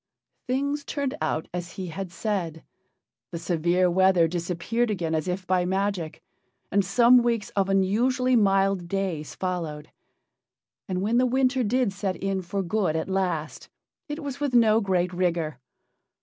[0.47, 2.63] Things turned out as he had said.
[3.29, 6.23] The severe weather disappeared again as if by magic,
[6.71, 9.91] and some weeks of unusually mild days followed.
[10.87, 13.69] And when the winter did set in for good at last,
[14.07, 15.59] it was with no great rigor.